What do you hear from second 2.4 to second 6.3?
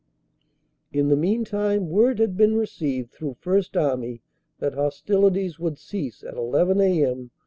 received through First Army that hostilities would cease